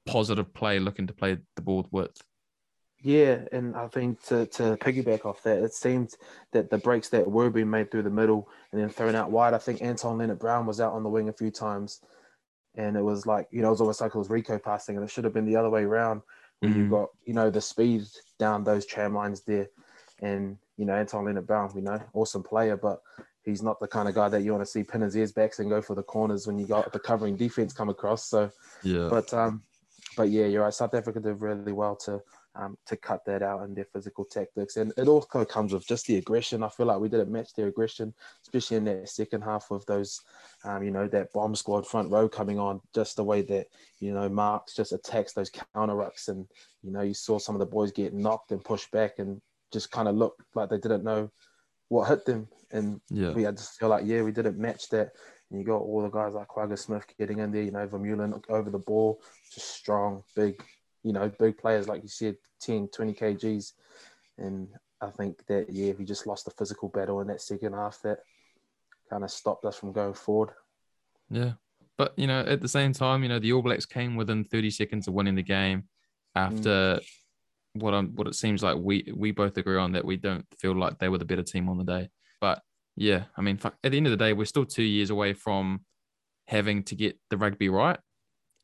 positive 0.05 0.53
play 0.53 0.79
looking 0.79 1.07
to 1.07 1.13
play 1.13 1.37
the 1.55 1.61
ball 1.61 1.77
with 1.77 1.91
width. 1.91 2.21
Yeah, 3.03 3.41
and 3.51 3.75
I 3.75 3.87
think 3.87 4.23
to, 4.23 4.47
to 4.47 4.75
piggyback 4.77 5.25
off 5.25 5.43
that, 5.43 5.63
it 5.63 5.73
seemed 5.73 6.15
that 6.51 6.69
the 6.69 6.79
breaks 6.79 7.09
that 7.09 7.29
were 7.29 7.49
being 7.49 7.69
made 7.69 7.91
through 7.91 8.03
the 8.03 8.09
middle 8.09 8.49
and 8.71 8.81
then 8.81 8.89
thrown 8.89 9.15
out 9.15 9.29
wide, 9.29 9.53
I 9.53 9.59
think 9.59 9.81
Anton 9.81 10.17
Lienert 10.17 10.39
Brown 10.39 10.65
was 10.65 10.81
out 10.81 10.93
on 10.93 11.03
the 11.03 11.09
wing 11.09 11.29
a 11.29 11.33
few 11.33 11.51
times. 11.51 12.01
And 12.75 12.97
it 12.97 13.03
was 13.03 13.25
like, 13.25 13.47
you 13.51 13.61
know, 13.61 13.69
it 13.69 13.71
was 13.71 13.81
almost 13.81 14.01
like 14.01 14.13
it 14.13 14.17
was 14.17 14.29
Rico 14.29 14.57
passing, 14.57 14.95
and 14.95 15.05
it 15.05 15.11
should 15.11 15.23
have 15.23 15.33
been 15.33 15.45
the 15.45 15.55
other 15.55 15.69
way 15.69 15.83
around 15.83 16.21
when 16.59 16.71
mm-hmm. 16.71 16.81
you 16.81 16.89
got, 16.89 17.09
you 17.25 17.33
know, 17.33 17.49
the 17.49 17.61
speed 17.61 18.03
down 18.39 18.63
those 18.63 18.85
tram 18.85 19.13
lines 19.13 19.41
there. 19.41 19.67
And, 20.21 20.57
you 20.77 20.85
know, 20.85 20.95
Anton 20.95 21.25
Lienert 21.25 21.45
Brown, 21.45 21.71
you 21.75 21.81
know, 21.81 22.01
awesome 22.13 22.43
player, 22.43 22.77
but 22.77 23.01
he's 23.43 23.61
not 23.61 23.79
the 23.79 23.87
kind 23.87 24.09
of 24.09 24.15
guy 24.15 24.27
that 24.29 24.41
you 24.41 24.51
want 24.51 24.65
to 24.65 24.71
see 24.71 24.83
pin 24.83 25.01
his 25.01 25.15
ears 25.15 25.31
back 25.31 25.57
and 25.59 25.69
go 25.69 25.81
for 25.81 25.95
the 25.95 26.03
corners 26.03 26.47
when 26.47 26.57
you 26.57 26.65
got 26.65 26.91
the 26.91 26.99
covering 26.99 27.35
defense 27.35 27.73
come 27.73 27.89
across. 27.89 28.25
So, 28.25 28.51
yeah. 28.83 29.07
But, 29.09 29.33
um, 29.33 29.61
but 30.15 30.29
yeah, 30.29 30.45
you're 30.45 30.63
right. 30.63 30.73
South 30.73 30.93
Africa 30.95 31.19
did 31.19 31.39
really 31.39 31.71
well 31.71 31.95
to 31.97 32.21
um, 32.57 32.77
to 32.87 32.97
cut 32.97 33.23
that 33.25 33.43
out 33.43 33.63
in 33.63 33.73
their 33.75 33.85
physical 33.85 34.25
tactics. 34.25 34.77
And 34.77 34.91
it 34.97 35.07
also 35.07 35.45
comes 35.45 35.73
with 35.73 35.87
just 35.87 36.07
the 36.07 36.17
aggression. 36.17 36.63
I 36.63 36.69
feel 36.69 36.87
like 36.87 36.99
we 36.99 37.09
didn't 37.09 37.31
match 37.31 37.53
their 37.53 37.67
aggression, 37.67 38.13
especially 38.43 38.77
in 38.77 38.85
that 38.85 39.09
second 39.09 39.41
half 39.41 39.69
of 39.69 39.85
those, 39.85 40.21
um, 40.63 40.83
you 40.83 40.91
know, 40.91 41.07
that 41.07 41.31
bomb 41.33 41.55
squad 41.55 41.85
front 41.85 42.09
row 42.11 42.27
coming 42.27 42.57
on, 42.57 42.81
just 42.95 43.15
the 43.15 43.23
way 43.23 43.41
that, 43.43 43.67
you 43.99 44.13
know, 44.13 44.27
Marx 44.27 44.75
just 44.75 44.91
attacks 44.91 45.33
those 45.33 45.51
counter 45.51 45.93
rucks. 45.93 46.29
And, 46.29 46.47
you 46.81 46.91
know, 46.91 47.01
you 47.01 47.13
saw 47.13 47.37
some 47.37 47.55
of 47.55 47.59
the 47.59 47.65
boys 47.65 47.91
get 47.91 48.13
knocked 48.13 48.51
and 48.51 48.63
pushed 48.63 48.91
back 48.91 49.19
and 49.19 49.39
just 49.71 49.91
kind 49.91 50.07
of 50.07 50.15
looked 50.15 50.41
like 50.55 50.69
they 50.69 50.79
didn't 50.79 51.03
know 51.03 51.29
what 51.89 52.07
hit 52.07 52.25
them. 52.25 52.47
And 52.71 52.99
yeah. 53.09 53.31
we 53.31 53.45
I 53.45 53.51
just 53.51 53.79
feel 53.79 53.89
like, 53.89 54.05
yeah, 54.05 54.21
we 54.23 54.31
didn't 54.31 54.57
match 54.57 54.89
that. 54.89 55.11
And 55.49 55.59
you 55.59 55.65
got 55.65 55.77
all 55.77 56.01
the 56.01 56.09
guys 56.09 56.33
like 56.33 56.47
Kwagga 56.47 56.77
Smith 56.77 57.05
getting 57.17 57.39
in 57.39 57.51
there, 57.51 57.61
you 57.61 57.71
know, 57.71 57.87
Vermeulen 57.87 58.41
over 58.49 58.69
the 58.69 58.79
ball, 58.79 59.21
just 59.53 59.69
strong, 59.69 60.23
big, 60.35 60.61
you 61.03 61.13
know, 61.13 61.31
big 61.39 61.57
players, 61.57 61.87
like 61.87 62.03
you 62.03 62.09
said, 62.09 62.37
10, 62.61 62.89
20 62.89 63.13
kgs. 63.13 63.73
And 64.37 64.67
I 65.01 65.09
think 65.09 65.45
that, 65.47 65.67
yeah, 65.69 65.93
we 65.97 66.05
just 66.05 66.27
lost 66.27 66.45
the 66.45 66.51
physical 66.51 66.89
battle 66.89 67.21
in 67.21 67.27
that 67.27 67.41
second 67.41 67.73
half 67.73 67.99
that 68.03 68.19
kind 69.09 69.23
of 69.23 69.31
stopped 69.31 69.65
us 69.65 69.77
from 69.77 69.91
going 69.91 70.13
forward. 70.13 70.51
Yeah. 71.29 71.53
But, 71.97 72.13
you 72.17 72.27
know, 72.27 72.41
at 72.41 72.61
the 72.61 72.67
same 72.67 72.93
time, 72.93 73.23
you 73.23 73.29
know, 73.29 73.39
the 73.39 73.53
All 73.53 73.61
Blacks 73.61 73.85
came 73.85 74.15
within 74.15 74.43
30 74.43 74.69
seconds 74.69 75.07
of 75.07 75.13
winning 75.13 75.35
the 75.35 75.43
game 75.43 75.83
after 76.35 76.99
mm. 76.99 77.01
what 77.73 77.93
I'm, 77.93 78.15
what 78.15 78.27
it 78.27 78.35
seems 78.35 78.61
like 78.61 78.77
we, 78.77 79.11
we 79.15 79.31
both 79.31 79.57
agree 79.57 79.77
on 79.77 79.93
that 79.93 80.05
we 80.05 80.17
don't 80.17 80.45
feel 80.57 80.75
like 80.75 80.99
they 80.99 81.09
were 81.09 81.17
the 81.17 81.25
better 81.25 81.43
team 81.43 81.69
on 81.69 81.77
the 81.77 81.83
day. 81.83 82.09
But 82.39 82.61
yeah, 82.95 83.23
I 83.35 83.41
mean, 83.41 83.57
fuck, 83.57 83.75
at 83.83 83.91
the 83.91 83.97
end 83.97 84.05
of 84.05 84.11
the 84.11 84.17
day, 84.17 84.33
we're 84.33 84.45
still 84.45 84.65
two 84.65 84.83
years 84.83 85.09
away 85.09 85.33
from 85.33 85.81
having 86.45 86.83
to 86.83 86.95
get 86.95 87.17
the 87.29 87.37
rugby 87.37 87.69
right, 87.69 87.99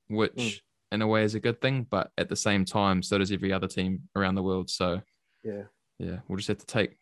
which 0.07 0.33
mm 0.35 0.59
in 0.93 1.01
a 1.01 1.07
way 1.07 1.23
is 1.23 1.35
a 1.35 1.39
good 1.39 1.59
thing, 1.59 1.87
but 1.89 2.11
at 2.17 2.29
the 2.29 2.35
same 2.35 2.63
time, 2.63 3.01
so 3.01 3.17
does 3.17 3.31
every 3.31 3.51
other 3.51 3.67
team 3.67 4.03
around 4.15 4.35
the 4.35 4.43
world. 4.43 4.69
So 4.69 5.01
yeah, 5.43 5.63
yeah, 5.97 6.19
we'll 6.27 6.37
just 6.37 6.47
have 6.49 6.59
to 6.59 6.65
take 6.65 6.95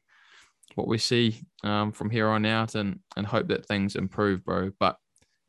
what 0.75 0.87
we 0.87 0.97
see 0.97 1.41
um, 1.63 1.91
from 1.91 2.09
here 2.09 2.29
on 2.29 2.45
out, 2.45 2.75
and 2.75 2.99
and 3.17 3.27
hope 3.27 3.49
that 3.49 3.65
things 3.65 3.95
improve, 3.95 4.43
bro. 4.45 4.71
But 4.79 4.97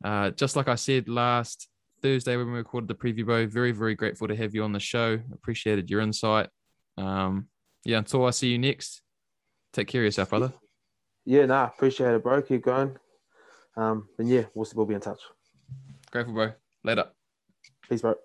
uh, 0.04 0.30
just 0.30 0.56
like 0.56 0.68
I 0.68 0.74
said 0.74 1.08
last 1.08 1.68
Thursday 2.02 2.36
when 2.36 2.48
we 2.48 2.54
recorded 2.54 2.88
the 2.88 2.94
preview, 2.94 3.24
bro, 3.24 3.46
very 3.46 3.70
very 3.70 3.94
grateful 3.94 4.26
to 4.26 4.36
have 4.36 4.54
you 4.54 4.64
on 4.64 4.72
the 4.72 4.80
show. 4.80 5.20
Appreciated 5.32 5.88
your 5.88 6.00
insight. 6.00 6.48
Um, 6.98 7.48
yeah, 7.84 7.98
until 7.98 8.26
I 8.26 8.30
see 8.30 8.48
you 8.48 8.58
next, 8.58 9.02
take 9.72 9.86
care 9.86 10.02
of 10.02 10.06
yourself, 10.06 10.30
brother. 10.30 10.52
Yeah, 11.24 11.46
nah, 11.46 11.66
appreciate 11.66 12.14
it, 12.14 12.22
bro. 12.22 12.42
Keep 12.42 12.64
going. 12.64 12.96
Um, 13.76 14.08
and 14.18 14.28
yeah, 14.28 14.42
we'll, 14.54 14.66
we'll 14.74 14.86
be 14.86 14.94
in 14.94 15.00
touch. 15.00 15.20
Grateful, 16.10 16.34
bro. 16.34 16.52
Later. 16.84 17.06
Peace, 17.88 18.02
bro. 18.02 18.16